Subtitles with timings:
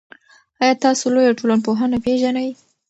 [0.61, 2.49] آیا تاسو لویه ټولنپوهنه پېژنئ؟